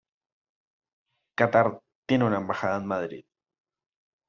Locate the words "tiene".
2.07-2.25